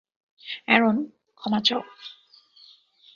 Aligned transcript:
Aaron, 0.65 0.97
ক্ষমা 1.35 1.59
চাও। 1.63 1.81